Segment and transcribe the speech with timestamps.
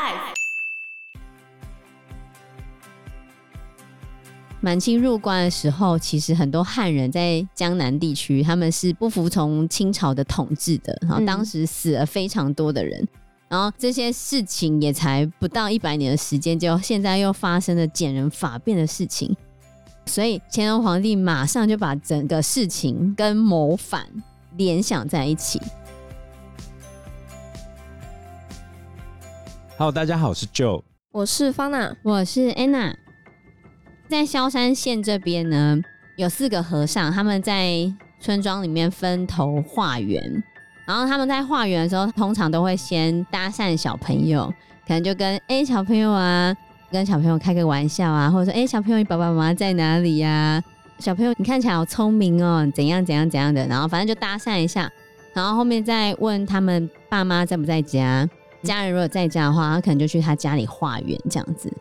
[0.00, 0.34] Life。
[4.62, 10.96] 满清入关的时候，其实很多汉人在江南地区，他们是不服从清朝的统治的。
[11.02, 13.08] 然后当时死了非常多的人，嗯、
[13.50, 19.36] 然后这些事情也才不到一百年的时间，就现在又发生了减人法变的事情。
[20.06, 24.06] 所以乾隆皇帝马上就把整个事情跟谋反
[24.56, 25.60] 联想在一起。
[29.80, 32.92] Hello，大家好，我是 Joe，我是方娜，我是 Anna。
[34.10, 35.80] 在萧山县这边呢，
[36.18, 37.90] 有四个和尚，他们在
[38.20, 40.22] 村庄里面分头化缘。
[40.86, 44.52] 然后他们在化缘的时候，通常都会先搭讪小朋友，
[44.86, 46.54] 可能就跟哎、欸、小朋友啊。
[46.90, 50.64] 跟小朋友开个玩笑啊，或者说，哎、欸，小朋友，你爸爸妈妈在哪里呀、啊？
[50.98, 54.92] 小朋友，你看起来好聪明哦，怎样怎样怎样的，然后反正就搭讪一下，
[55.32, 58.28] 然后后面再问他们爸妈在不在家，
[58.62, 61.72] 家人如果在家的话，他可能就去他家里化缘这样子。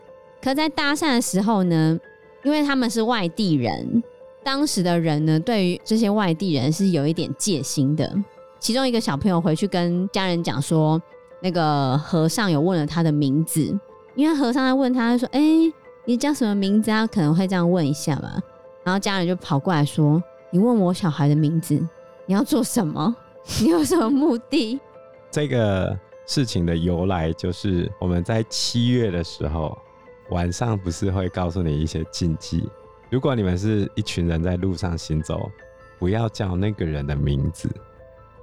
[0.41, 1.99] 可在搭讪的时候呢，
[2.43, 4.01] 因为他们是外地人，
[4.43, 8.11] 当时的人呢，对于这些外地人是有一点戒心的。
[8.59, 11.01] 其中一个小朋友回去跟家人讲说，
[11.41, 13.77] 那个和尚有问了他的名字。
[14.15, 15.41] 因为和尚在问他，说：“哎、
[16.03, 18.37] 你叫什么名字啊？”可能会这样问一下吧。
[18.83, 20.21] 然后家人就跑过来说
[20.51, 21.75] ：“你问我小孩的名字，
[22.25, 23.15] 你要做什么？
[23.61, 24.77] 你有什么目的？”
[25.31, 25.97] 这个
[26.29, 29.75] 事情的由来就是我们在七月的时候，
[30.29, 32.69] 晚上不是会告诉你一些禁忌。
[33.09, 35.49] 如果你们是一群人在路上行走，
[35.97, 37.67] 不要叫那个人的名字。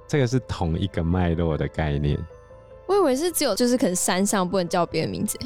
[0.05, 2.19] 这个是同一个脉络的概念。
[2.87, 5.39] 我以为是只有就是可能山上不能叫别人名字。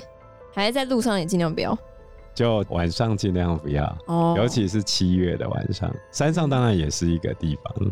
[0.52, 1.78] 还是在路上也尽量不要，
[2.34, 7.92] 就晚上尽量不要哦，尤其是七月的晚上，山上当然也是一个地方。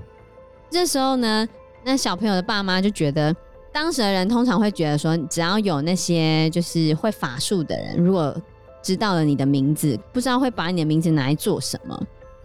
[0.72, 1.48] 这时候呢，
[1.84, 3.36] 那小朋友的爸妈就觉得，
[3.72, 8.36] 当时的人通常会觉得说，只要有那些就是会法术的人，如果
[8.82, 12.00] 知道了你的名字，不知道会把你的名字拿来做什么。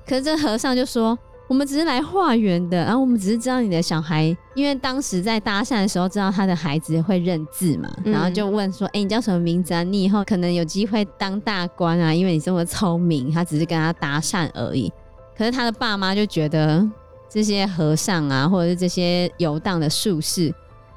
[0.06, 1.18] 可是这和尚就说。
[1.46, 9.82] 我们只是来化缘的，然后我们只是知道你的小孩，因为当时在搭讪的时候知道他的孩子会认字嘛，然后就问说：“哎、欸，你叫什么名字啊？
[9.82, 14.90] 你以后可能有机会当大官啊，因为你这么聪明。”他只是跟他搭讪而已。
[15.36, 16.82] 可是他的爸妈就觉得
[17.28, 20.52] 这些和尚啊，或者是这些游荡的术士，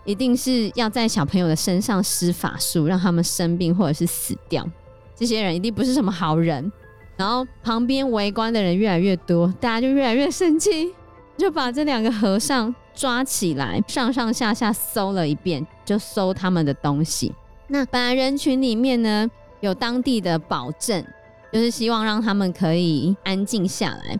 [0.08, 4.66] 一定是要在小朋友的身上施法术，让他们生病或者是死掉。
[5.14, 6.72] 这些人一定不是什么好人。
[7.18, 10.94] 然后旁边围观的人越来越多，大家就越来越生气，
[11.38, 17.34] 就把这两个和尚抓起来，上上下下搜了一遍，就搜他们的东西。
[17.68, 19.30] 那本来人群里面呢，
[19.60, 21.04] 有当地的保证，
[21.52, 24.18] 就是希望让他们可以安静下来。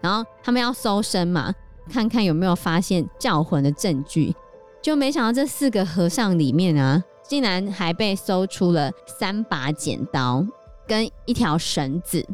[0.00, 1.52] 然后他们要搜身嘛，
[1.92, 4.34] 看看有没有发现叫魂的证据。
[4.82, 10.46] 就没想到这四个和尚里面啊，竟然还被搜出了三把剪刀。
[10.86, 12.26] 跟一条绳子，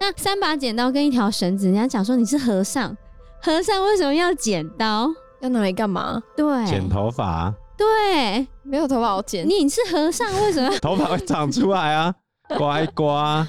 [0.00, 2.96] 那三把剪刀跟一条绳子，人家讲说你是和尚，
[3.38, 5.10] 和尚为什么要剪刀？
[5.42, 6.22] 要拿来干嘛？
[6.34, 7.52] 对，剪头发。
[7.76, 9.46] 对，没有头发好剪。
[9.46, 12.14] 你是和尚，为什么头发会长出来啊？
[12.56, 13.46] 乖乖，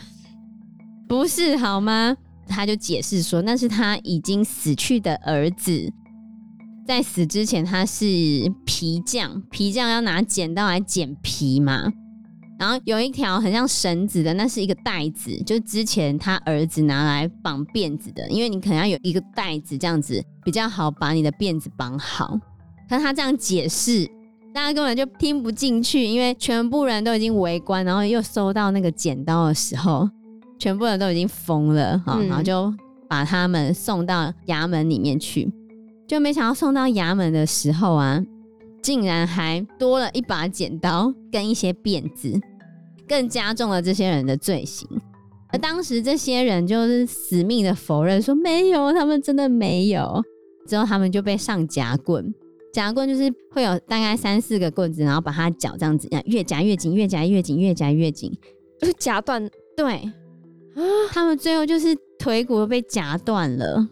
[1.07, 2.17] 不是好吗？
[2.45, 5.89] 他就解释说，那是他已经死去的儿子，
[6.89, 8.03] 在死之前他是
[8.65, 11.83] 皮匠，皮匠要拿剪刀来剪皮嘛。
[12.57, 22.35] 然后有一条很像绳子的，那是一个袋子，就是之前他儿子拿来绑辫子的，因为你可能要有一个袋子，这样子比较好把你的辫子绑好。
[22.89, 24.07] 但他这样解释，
[24.51, 30.09] 大家根本就听不进去，因为全部人都已经围观，然后又收到那个剪刀的时候，
[30.57, 32.73] 全部人都已经疯了哈，然后就
[33.07, 35.47] 把他们送到衙门里面去，
[36.09, 38.21] 就没想到送到衙门的时候啊。
[38.81, 42.39] 竟然还多了一把剪刀跟一些辫子，
[43.05, 44.87] 更加重了这些人的罪行。
[45.49, 50.23] 而当时这些人就是死命的否认，说没有，他们真的没有。
[50.65, 52.33] 之后他们就被上夹棍，
[52.71, 58.31] 夹棍就是会有大概三四个棍子，然后把他脚这样子越夹越紧，越夹越紧，越夹越紧，
[58.79, 59.47] 就是夹断。
[59.75, 60.81] 对啊，
[61.11, 63.85] 他们最后就是腿骨都被夹断了。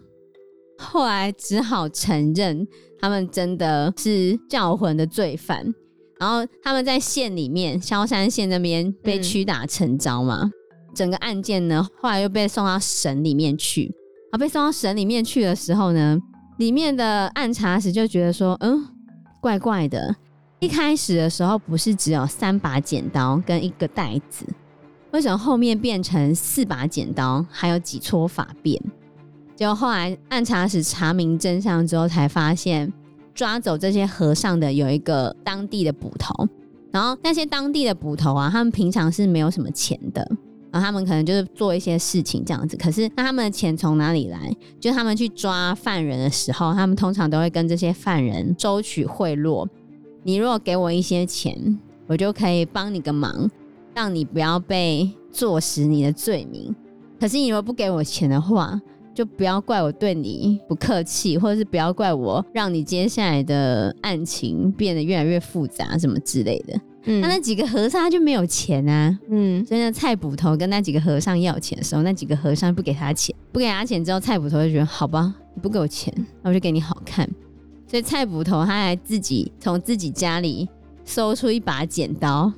[0.78, 2.66] 后来只好承认，
[3.00, 5.74] 他们真的是教魂的罪犯。
[6.18, 10.40] 然后他们在县里面，萧山县那边被屈打成招嘛。
[10.42, 10.52] 嗯、
[10.94, 13.94] 整个案件呢，后来又被送到省里面去。
[14.32, 16.18] 啊，被送到省里面去的时候呢，
[16.58, 18.84] 里面的暗查使就觉得说，嗯，
[19.40, 20.14] 怪怪的。
[20.60, 24.44] 一开始的时候不是只有三把剪刀跟一个袋子，
[25.12, 28.76] 为什么后面变成四把剪刀，还有几撮发辫？
[29.58, 32.92] 结果后来按察使查明真相之后，才发现
[33.34, 36.32] 抓走这些和尚的有一个当地的捕头，
[36.92, 40.24] 然后那些当地的捕头啊，他们平常是没有什么钱的，
[40.70, 42.76] 然后他们可能就是做一些事情这样子。
[42.76, 44.54] 可是那他们的钱从哪里来？
[44.78, 49.66] 就他们去抓犯人的时候，他们通常都会跟这些犯人收取贿赂。
[50.22, 51.76] 你如果给我一些钱，
[52.06, 53.50] 我就可以帮你个忙，
[53.92, 56.72] 让你不要被坐实你的罪名。
[57.18, 58.80] 可是你如果不给我钱的话，
[59.18, 66.80] 就不要怪我对你不客气，或者是不要怪我让你接下来的案情变得越来越复杂，什么之类的。
[67.02, 69.18] 嗯，那那几个和尚他就没有钱啊。
[69.28, 77.28] 嗯，所以呢，蔡捕头跟那几个和尚要钱的时候，那几个和尚不给他钱，不给他钱之后，蔡捕头就觉得好吧，你不给我钱，那我就给你好看。
[77.88, 80.68] 所以蔡捕头他还自己从自己家里
[81.04, 82.52] 搜出一把剪刀。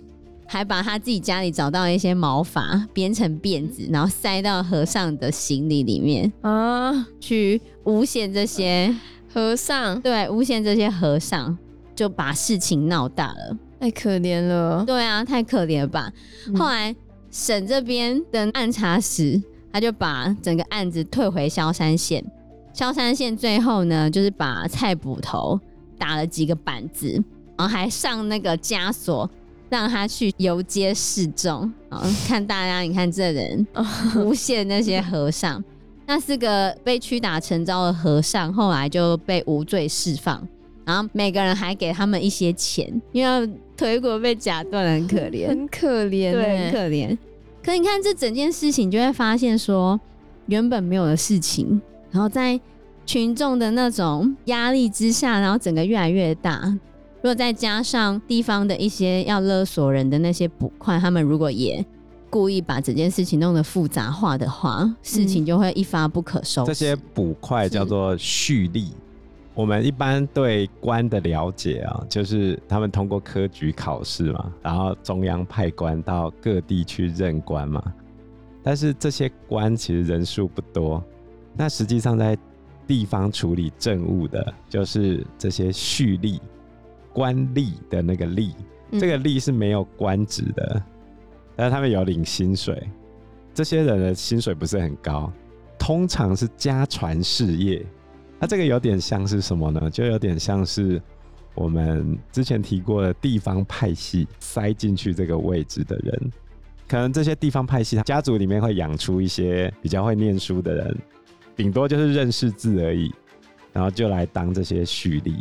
[0.52, 8.93] 还把他自己家里找到一些毛发编成辫子，然后塞到和尚的行李里面啊，去诬陷这些
[9.32, 10.00] 和尚。
[10.00, 11.56] 对，诬陷这些和尚，
[11.94, 14.85] 就把事情闹大了，太可怜了。
[14.85, 16.12] 对啊，太可怜了吧。
[16.49, 16.93] 嗯、后来
[17.31, 19.41] 省这边的暗查使，
[19.73, 22.25] 他就把整个案子退回萧山县。
[22.73, 25.61] 萧山县最后呢，就是把蔡捕头
[25.96, 27.23] 打了几个板子，
[27.56, 29.31] 然后还上那个枷锁。
[29.70, 33.67] 让他去游街示众，啊，看大家，你看这人
[34.17, 35.62] 诬陷那些和尚，
[36.06, 40.46] 那四个被屈打成招的和尚，后来就被无罪释放，
[40.84, 47.17] 然后每个人还给他们一些钱，因为腿骨被夹断了，很可怜，很可怜，对，很可怜。
[47.62, 49.99] 可你看这整件事情，就会发现说，
[50.46, 51.81] 原本没有的事情，
[52.11, 52.58] 然后在
[53.06, 56.76] 群众的那种压力之下，然后整个越来越大。
[57.22, 61.84] 如果再加上地方的一些要勒索人的那些捕快，他们如果也
[62.31, 66.69] 故意把整件事情弄得复杂化的话，事情就会一发不可收拾。
[66.69, 68.87] 这些捕快叫做蓄吏。
[68.87, 68.93] 是
[69.52, 77.82] 我们一般对官的了解啊，就是他们通过科举考试嘛，然后中央派官到各地去任官嘛。
[78.62, 81.02] 但是这些官其实人数不多，
[81.55, 82.38] 那实际上在
[82.87, 86.40] 地方处理政务的，就是这些蓄吏。
[87.12, 88.53] 官吏的那个吏，
[88.93, 90.83] 这个吏是没有官职的，嗯、
[91.57, 92.89] 但是他们有领薪水。
[93.53, 95.31] 这些人的薪水不是很高，
[95.79, 97.85] 通常是家传事业。
[98.39, 99.91] 那这个有点像是什么呢？
[99.91, 101.03] 就有点像是
[101.55, 106.33] 我们之前提过的地方派系塞进去这个位置的人。
[106.89, 110.97] 可能这些地方派系，他家族里面会养出一些比较会念书的人，
[111.55, 113.13] 顶多就是认识字而已，
[113.73, 115.35] 然后就来当这些蓄吏。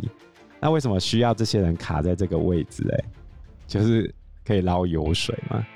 [0.60, 2.86] 那为什么需要这些人卡在这个位置？
[2.92, 3.04] 哎，
[3.66, 4.14] 就是
[4.44, 5.66] 可以捞油水嘛。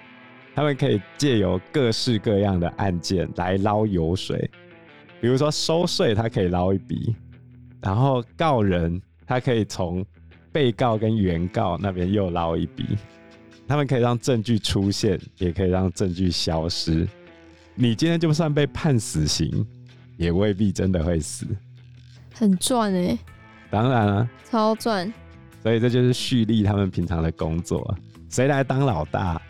[0.54, 4.48] 他们可以借由各式各样的案件来捞油水，
[5.20, 7.12] 比如说收税，他可以捞一笔；
[7.81, 10.04] 然后告人，他可以从
[10.52, 12.96] 被告跟原告那边又捞一笔。
[13.66, 17.08] 他们可以让证据出现，也可以让证据消失。
[17.75, 19.66] 你今天就算被判死刑，
[20.16, 21.46] 也未必真的会死。
[22.34, 23.19] 很赚哎。
[23.75, 25.12] 当然了、啊，超赚，
[25.61, 27.93] 所以这就是蓄力他们平常的工作。
[28.31, 29.43] 谁来当老大，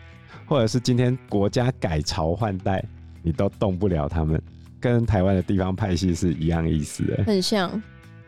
[0.47, 2.83] 或者是今天国家改朝换代，
[3.21, 4.41] 你都动不了他们。
[4.79, 7.79] 跟台湾的地方派系是一样意思的，很像。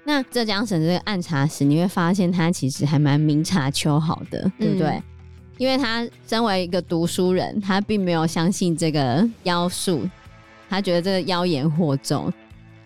[0.03, 5.01] 那浙江省这个暗查使，你会发现他其实还蛮明察秋毫的，嗯、对不对？
[5.57, 10.07] 因为他身为一个读书人，他并没有相信这个妖术，
[10.69, 12.31] 他觉得这个妖言惑众，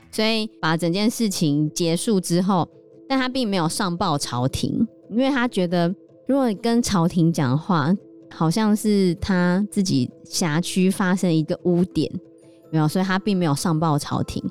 [0.09, 2.65] 所以把整件事情结束之后。
[3.11, 5.93] 但他并没有上报朝廷，因为他觉得
[6.25, 7.93] 如果跟朝廷讲话，
[8.29, 12.09] 好像是他自己辖区发生一个污点，
[12.71, 14.41] 没有，所以他并没有上报朝廷，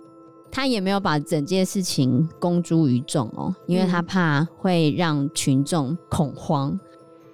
[0.52, 6.78] 他也没有把整件事情公诸于众哦，因为他怕会让群众恐慌，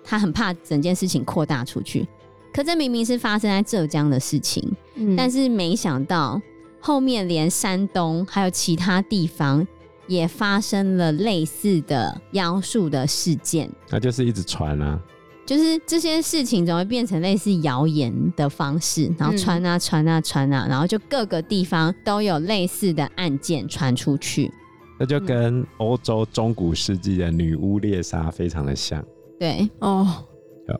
[0.04, 2.06] 他很怕整件事情扩大出去。
[2.54, 4.62] 可这明明是发生在浙江的事情，
[4.94, 6.40] 嗯、但是没想到
[6.78, 9.66] 后面连山东还有其他地方。
[10.06, 15.00] 也发生了类似的妖术的事件，那就是一直传啊，
[15.44, 24.50] 就是这些事情总会变成类似谣言的方式，然后传啊传啊传啊，然后就各个地方都有类似的案件传出去，
[24.98, 29.04] 那就跟欧洲中古世纪的女巫猎杀非常的像。
[29.38, 29.68] 对。
[29.80, 30.24] 哦，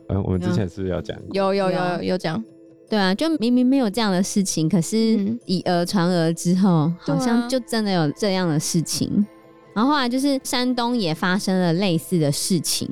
[0.09, 1.17] 嗯，我们之前是不是有讲？
[1.31, 2.43] 有有有有有讲。
[2.89, 9.09] 对啊，就明明没有这样的事情，可是以讹传讹之后，好像就真的有这样的事情。
[9.09, 9.25] 啊、
[9.73, 12.89] 然后后来就是山东也发生了类似的事情，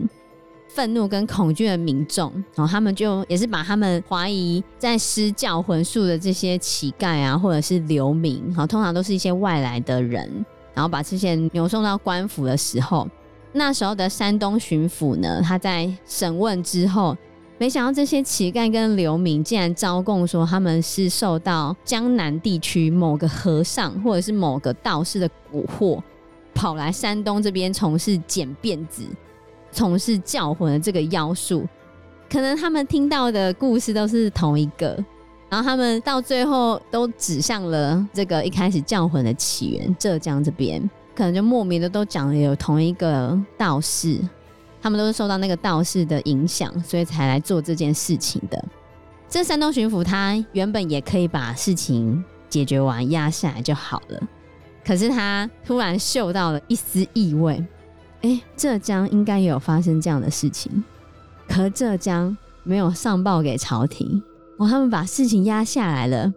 [0.67, 13.07] 愤怒跟恐惧的民众，然后他们就也是把他们怀疑在施教魂术的这些乞丐啊，或者是流民，好，通常都是一些外来的人，然后把这些人扭送到官府的时候，
[13.53, 17.15] 那时候的山东巡抚呢，他在审问之后，
[17.57, 26.01] 没想到这些乞丐跟流民竟然招供说他们是受到江南地区某个和尚或者是某个道士的蛊惑，
[26.53, 29.03] 跑来山东这边从事剪辫子、
[29.71, 31.65] 从事叫魂的这个妖术。
[32.29, 35.01] 可能他们听到的故事都是同一个，
[35.47, 40.89] 然后他们到最后都指向了这个一开始叫魂的起源——浙江这边。
[41.15, 44.19] 可能就莫名的都讲了有同一个道士，
[44.85, 48.65] 他们都是受到那个道士的影响，所以才来做这件事情的。
[49.27, 54.21] 这山东巡抚他原本也可以把事情解决完，压下来就好了，
[54.85, 57.65] 可是他突然嗅到了一丝异味，
[58.21, 60.83] 哎、浙江应该也有发生这样的事情，
[61.49, 64.21] 可浙江没有上报给朝廷，
[64.59, 66.31] 哦，他们把事情压下来了，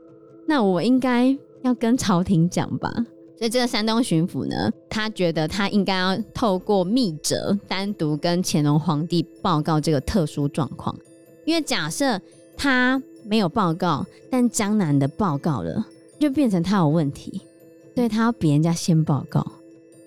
[0.46, 2.90] 那我应该要跟朝廷讲吧。
[3.38, 10.98] 所以这个山东巡抚呢，他觉得他应该要透过密折单独跟乾隆皇帝报告这个特殊状况，
[11.44, 12.20] 因为假设
[12.56, 15.86] 他没有报告，但江南的报告了，
[16.18, 17.40] 就变成他有问题，
[17.94, 19.46] 所以他要比人家先报告。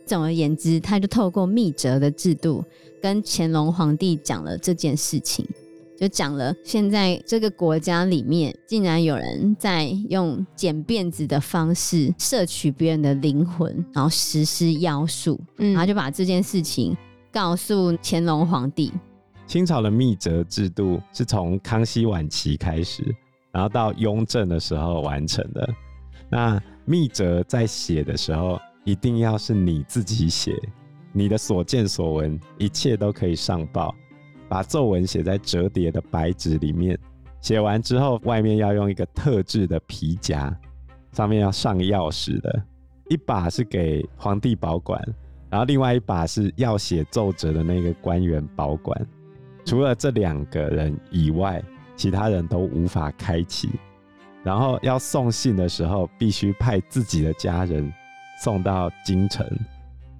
[0.05, 2.65] 总而言之，他就透过密折的制度
[3.01, 5.47] 跟乾隆皇帝讲了这件事情。
[6.01, 16.97] 就讲了，现在这个国家里面竟然有人在用剪辫子的方式摄取别人的灵魂，然后实施妖术，嗯，然后就把这件事情
[17.31, 18.91] 告诉乾隆皇帝。
[19.45, 23.03] 清朝的密折制度是从康熙晚期开始，
[23.51, 25.69] 然后到雍正的时候完成的。
[26.31, 30.51] 那密折在写的时候，一定要是你自己写，
[31.13, 33.93] 你的所见所闻，一切都可以上报。
[34.51, 36.99] 把咒文写在折叠的白纸里面，
[37.39, 40.53] 写完之后，外面要用一个特制的皮夹，
[41.13, 42.61] 上面要上钥匙的，
[43.07, 45.01] 一把是给皇帝保管，
[45.49, 49.07] 然后另外一把是要写奏折的那个官员保管。
[49.63, 51.63] 除了这两个人以外，
[51.95, 53.69] 其他人都无法开启。
[54.43, 57.89] 然后要送信的时候，必须派自己的家人
[58.43, 59.47] 送到京城，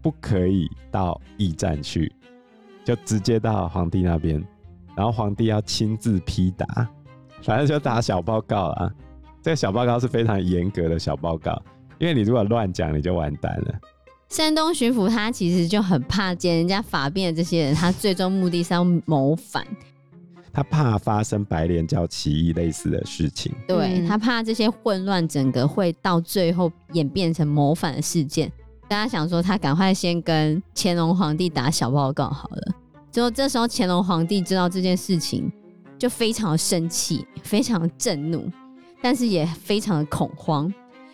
[0.01, 2.09] 不可以到驿站去。
[2.83, 4.43] 就直接到皇帝那边，
[4.95, 6.87] 然后皇帝要亲自批答，
[7.43, 8.91] 反正就打小报告啊。
[9.41, 11.59] 这个小报告是非常严格的小报告，
[11.97, 13.79] 因为你如果乱讲，你就完蛋了。
[14.29, 19.65] 山东巡抚他其实就很怕见人家法变的这些人，他最终目的是要谋反，
[20.53, 28.51] 他怕发生白莲教起义类似的事情，对，他怕这些混乱整个会到最后演变成谋反的事件。
[28.91, 32.75] 大家想说，他赶快先跟乾隆皇帝打小报告好了。
[33.09, 35.49] 结果这时候乾隆皇帝知道这件事情，
[35.97, 38.51] 就非常生气，非常的震怒，
[39.01, 40.69] 但是也非常的恐慌。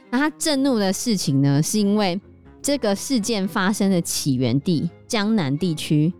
[0.09, 2.19] 那他震怒的事情呢，是因为
[2.63, 6.11] 这个事件发生的起源地江南地区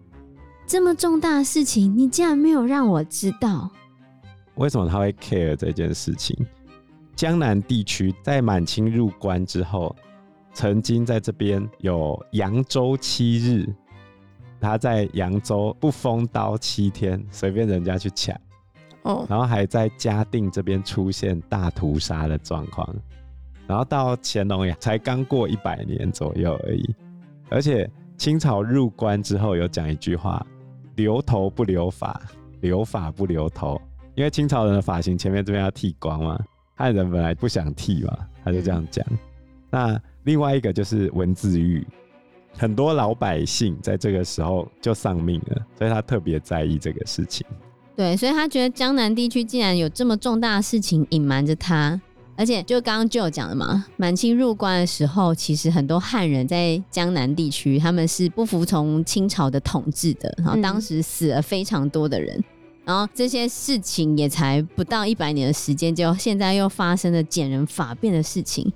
[0.67, 3.67] 这么重大的事情，你竟然没有让我知道。
[4.57, 6.37] 为什么他会 care 这件事情？
[7.15, 9.95] 江南地区在满清入关之后。
[10.57, 13.71] 曾经在这边有扬州七日，
[14.59, 18.35] 他在扬州不封刀七天，随便人家去抢，
[19.03, 22.91] 哦，然后还在嘉定这边出现大屠杀的状况，
[23.67, 26.95] 然后到乾隆呀，才刚过一百年左右而已，
[27.49, 27.87] 而且
[28.17, 30.43] 清朝入关之后有讲一句话：
[30.95, 32.19] 留头不留发，
[32.61, 33.79] 留发不留头，
[34.15, 39.19] 因为清朝人的发型前面这边要剃光嘛，汉人本来不想剃嘛，他就这样讲，嗯、
[39.69, 40.01] 那。
[40.27, 41.87] 另外一个就是文字狱，
[42.51, 47.47] 很多老百姓在这个时候就丧命了，所以他特别在意这个事情。
[47.95, 51.99] 对，所以他觉得江南地区竟然有这么重大的事情隐瞒着他，
[52.35, 62.43] 而且就刚刚就有讲了嘛，满清入关的时候，其实很多汉人在江南地区，他们是不服从清朝的统治的，然后当时死了非常多的人，嗯、
[62.83, 68.69] 然后这些事情也才不到一百年的时间，就现在又发生了减人法变的事情。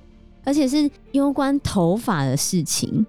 [0.43, 3.05] 而且是攸关头发的事情，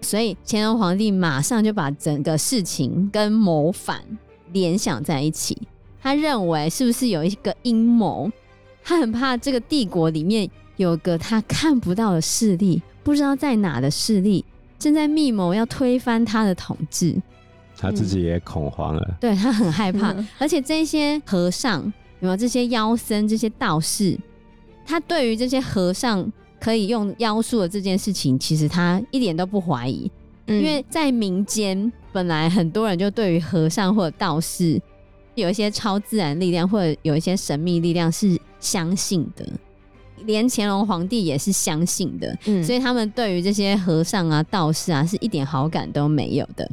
[0.00, 4.00] 所以乾隆皇帝马上就把整个事情跟谋反
[4.52, 5.56] 联想在一起。
[6.02, 8.30] 他认为是不是有一个阴谋？
[8.82, 14.42] 他很怕这个帝国里面有个他看不到的势力，不知道在哪的势力
[14.78, 17.20] 正在密谋要推翻他的统治。
[17.76, 20.16] 他自己也恐慌了，嗯、对他很害怕。
[20.38, 24.18] 而且这些和尚有没有这些妖僧、这些道士，
[24.86, 26.32] 他对于这些和尚。
[26.60, 30.10] 可以用妖术的这件事情，其实他一点都不怀疑，
[30.46, 34.80] 嗯、因为在民间本来很多人就对于和尚或者道士
[35.34, 39.46] 有一些超自然力量或者有一些神秘力量是相信的，
[40.26, 46.70] 连乾隆皇帝也是相信的，嗯、所以他们对于这些和尚啊、道士啊是一点好感都没有的。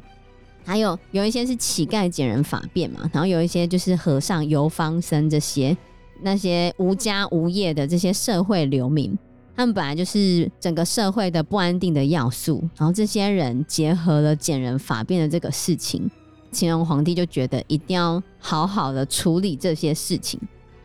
[0.65, 5.77] 还有有一些是乞丐捡人法变嘛，然后有一些就是和尚、游方僧这些
[6.21, 9.17] 那些无家无业的这些社会流民，
[9.57, 16.07] 他们本来就是整个社会的不安定的要素，然后这些人结合了捡人法变的这个事情，
[16.53, 20.39] 乾隆皇帝就觉得一定要好好的处理这些事情，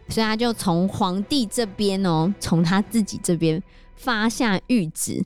[0.08, 3.62] 所以他就从皇帝这边哦，从他自己这边
[3.94, 5.22] 发下谕旨。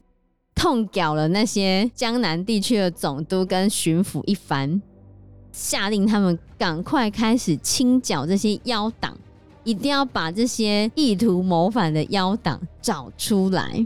[0.57, 4.83] 痛屌了那些江南地区的总督跟巡抚一番，
[5.53, 9.17] 下令他们赶快开始清剿这些妖党，
[9.67, 13.85] 一定要把这些意图谋反的妖党找出来。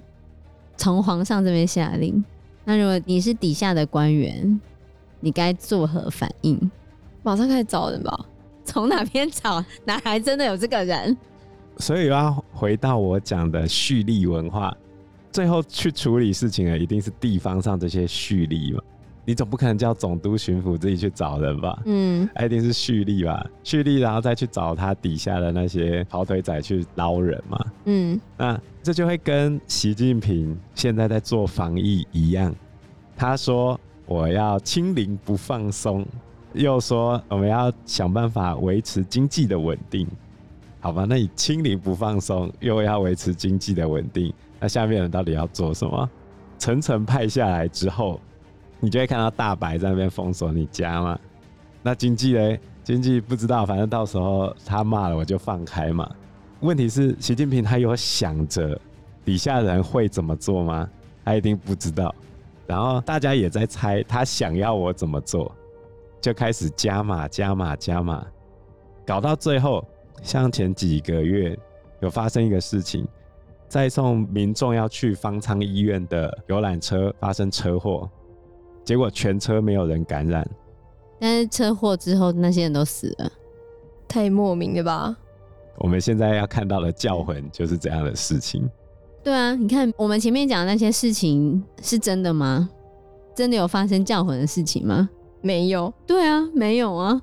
[0.76, 2.22] 从皇上这边下令，
[2.64, 4.60] 那如果你是底下的官员，
[5.20, 6.70] 你该作何反应？
[7.22, 8.26] 马上开始找人吧。
[8.62, 9.64] 从哪边找？
[9.86, 11.16] 哪还真的有这个人？
[11.78, 14.76] 所以要回到我讲的蓄力文化。
[15.32, 18.82] 最后去处理事情的一定是地方上这些蓄力嘛？
[19.30, 21.80] 你总不可能叫总督、巡抚自己去找人吧？
[21.84, 23.46] 嗯，一定是蓄力吧？
[23.62, 27.64] 蓄力，然后再去找他底下的那些跑腿仔去捞人嘛？
[27.84, 32.52] 嗯，那这就会跟习近平现在在做防疫一样，
[33.16, 36.04] 他说我要清零不放松，
[36.52, 40.08] 又说我们要想办法维持经济的稳定，
[40.80, 41.06] 好吧？
[41.08, 44.34] 那你清零不放松，又要维持经济的稳定。
[44.58, 46.10] 那下面人到底要做什么？
[46.58, 48.20] 层层派下来之后，
[48.80, 51.18] 你就会看到大白在那边封锁你家嘛。
[51.82, 52.58] 那经济嘞？
[52.82, 56.10] 经济不知道，反正到时候他骂了我就放开嘛。
[56.60, 58.78] 问题是习近平他有想着
[59.24, 60.88] 底下人会怎么做吗？
[61.24, 62.14] 他一定不知道。
[62.66, 65.50] 然后大家也在猜他想要我怎么做，
[66.20, 68.26] 就开始加码、加码、加码，
[69.06, 69.84] 搞到最后，
[70.22, 71.58] 像前几个月
[72.00, 73.06] 有发生一个事情。
[73.68, 78.10] 在送民众要去方舱医院的游览车发生车祸，
[78.84, 80.48] 结果全车没有人感染。
[81.18, 83.30] 但是车祸之后那些人都死了，
[84.08, 85.16] 太莫名了吧？
[85.78, 88.68] 我们现在要看到的教魂就是这样的事情。
[89.22, 92.68] 对啊，你看我们前面讲的那些事情是真的吗？
[93.34, 95.08] 真的有发生教魂的事情吗？
[95.42, 95.92] 没有。
[96.06, 97.20] 对啊，没有啊。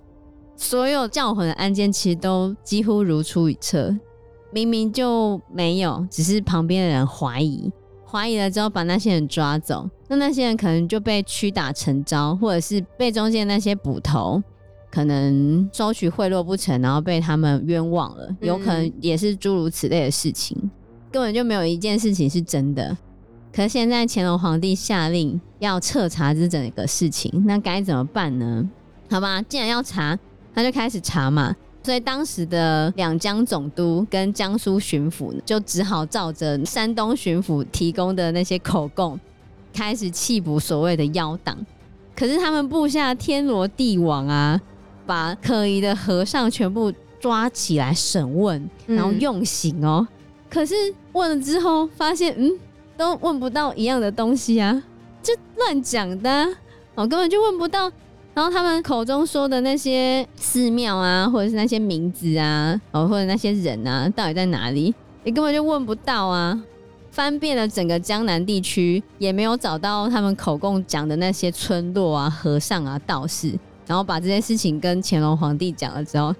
[0.55, 3.95] 所有教魂的案件其实都几乎如出一辙。
[4.51, 7.71] 明明就没有，只是旁边的人怀疑，
[8.09, 14.41] 怀疑了之后把那些人抓走，那那些人可能就被屈打成招，或者是被中间那些捕头
[14.89, 20.71] 可能收取贿赂不成，然后被他们冤枉了，有可能也是诸如此类的事情，嗯、
[21.11, 22.97] 根本就没有一件事情是真的。
[23.53, 28.69] 可是现在乾隆皇帝下令要彻查这整个事情，那该怎么办呢？
[29.09, 30.17] 好吧，既然要查，
[30.53, 31.55] 那就开始查嘛。
[31.87, 39.17] 所以当时的两江总督跟江苏巡抚就只好照着山东巡抚提供的那些口供，
[39.73, 41.57] 开始缉捕所谓的妖党。
[42.13, 44.59] 可是他们布下天罗地网啊，
[45.05, 50.05] 把可疑的和尚全部抓起来审问，然后用刑哦。
[50.09, 50.17] 嗯、
[50.49, 50.75] 可是
[51.13, 52.51] 问了之后，发现嗯，
[52.97, 54.83] 都问不到一样的东西啊，
[55.23, 56.49] 就乱讲的、啊，
[56.95, 57.89] 我根本就问不到。
[58.37, 64.93] 然后他们口中说的那些寺庙啊，或者是那些名字啊，哦，或者那些人啊，到底在哪里？
[65.23, 66.61] 你根本就问不到啊！
[67.09, 73.57] 翻遍了整个江南地区，也没有找到他们口供讲的那些村落啊、和尚啊、道士。
[73.87, 76.31] 然后把这件事情跟乾隆皇帝讲了之后，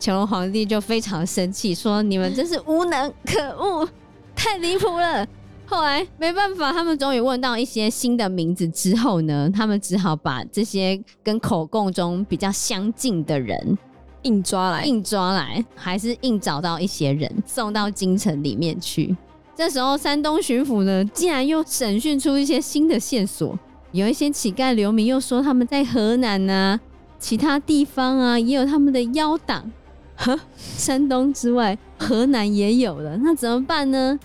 [0.00, 3.86] 乾隆皇帝就非常生气，说：“你们真是无能，可恶，
[4.34, 5.26] 太离谱了。”
[5.72, 13.78] 后来没办法，他们终于问到一些新的名字之后呢，他们只好把这些跟口供中比较相近的人
[14.24, 19.16] 硬抓来，硬抓来，还是硬找到一些人送到京城里面去。
[19.56, 23.58] 这时候，山东巡抚呢，竟然又审讯出一些新的线索，
[23.92, 26.78] 有一些乞丐流民又说他们在河南啊，
[27.18, 29.72] 其他地方啊也有他们的妖党。
[30.16, 34.20] 呵，山东之外，河南也有了，那怎么办呢？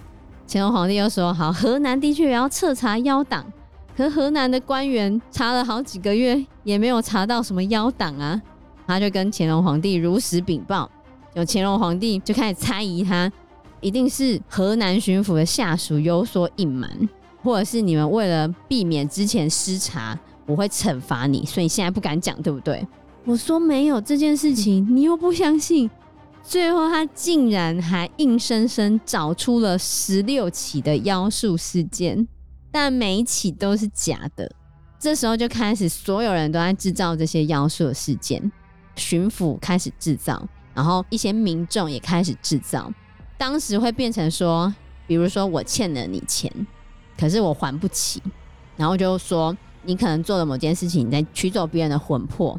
[0.50, 3.46] 乾隆皇帝又说：“好，河南的确也要彻查妖党，
[3.98, 8.42] 可河南的官员查了好几个月，也没有查到什么妖党啊。”
[8.88, 10.90] 他就跟乾隆皇帝如实禀报，
[11.34, 13.30] 有乾隆皇帝就开始猜疑他，
[13.82, 16.90] 一定是河南巡抚的下属有所隐瞒，
[17.44, 22.88] 或者是你们为了避免之前失察，我会惩罚你，所以现在不敢讲，对不对？
[23.26, 25.90] 我说没有这件事情，你又不相信。
[26.50, 32.26] 最后，他竟然还硬生生找出了十六起的妖术事件，
[32.72, 34.50] 但每一起都是假的。
[34.98, 38.50] 这时候就开始，所有人都在制造这些妖术的事件，
[38.96, 42.90] 巡抚开始制造，然后一些民众也开始制造。
[43.38, 44.74] 当时会变成说，
[45.06, 46.50] 比如说我欠了你钱，
[47.20, 48.24] 可是我还不起，
[48.78, 52.58] 然后就说你可能做了某件事情，你在取走别人的魂魄，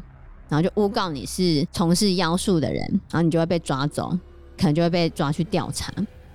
[0.49, 4.09] 然后就诬告你是从事妖术的人，然后你就会被抓走，
[4.57, 5.93] 可能就会被抓去调查。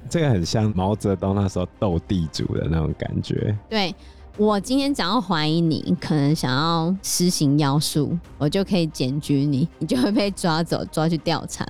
[0.09, 3.55] 这个很像毛泽东那时候斗地主的那种感觉。
[3.69, 3.95] 对。
[4.37, 11.65] 我今天只要怀疑你可能想要施行妖术，我就可以检举你，你就会被抓走，抓去调查。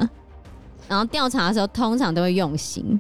[0.88, 2.98] 然后调查的时候，通常都会用刑，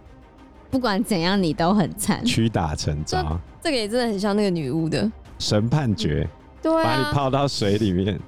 [0.70, 3.40] 不管怎样，你都很惨，屈打成招。
[3.62, 6.28] 这个也真的很像那个女巫的神判决，
[6.60, 8.20] 对、啊，把你泡到水里面，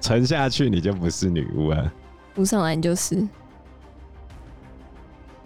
[0.00, 1.92] 沉下去，你就不是女巫了，
[2.34, 3.26] 浮上来你就是。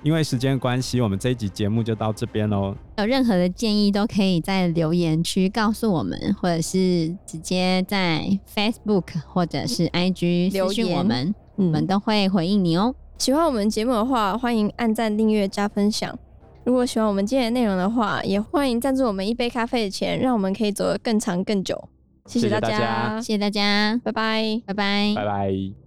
[0.02, 2.74] 因为时间关系，我们这一集节目就到这边喽。
[2.98, 12.92] 有任何的建议都可以在留言区告诉我们，或者是直接在 Facebook 或者是 IG 私讯我们，我们都会回应你哦。
[13.16, 16.18] 喜欢我们节目的话，欢迎按赞、订阅、加分享。
[16.64, 21.88] 如果喜欢我们今天的内容的话，也欢迎赞助我们一杯咖啡的钱，让我们可以走得更长更久。
[22.26, 25.81] 谢谢大家，谢谢大家，拜拜，拜拜，拜拜。